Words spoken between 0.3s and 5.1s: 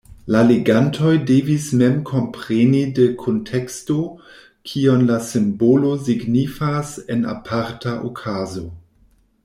La legantoj devis mem kompreni de kunteksto, kion